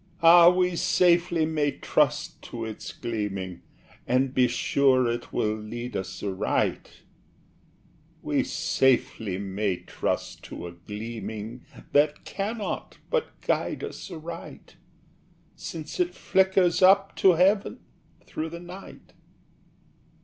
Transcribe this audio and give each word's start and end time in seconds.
Ah, 0.23 0.49
we 0.49 0.75
safely 0.75 1.45
may 1.45 1.69
trust 1.73 2.41
to 2.41 2.65
its 2.65 2.91
gleaming, 2.91 3.61
And 4.07 4.33
be 4.33 4.47
sure 4.47 5.07
it 5.07 5.31
will 5.31 5.53
lead 5.55 5.95
us 5.95 6.23
aright 6.23 7.03
We 8.23 8.43
safely 8.43 9.37
may 9.37 9.75
trust 9.83 10.43
to 10.45 10.65
a 10.65 10.71
gleaming 10.71 11.67
That 11.91 12.25
cannot 12.25 12.97
but 13.11 13.39
guide 13.41 13.83
us 13.83 14.09
aright, 14.09 14.75
Since 15.55 15.99
it 15.99 16.15
flickers 16.15 16.81
up 16.81 17.15
to 17.17 17.33
Heaven 17.33 17.79
through 18.25 18.49
the 18.49 18.59
night." 18.59 19.13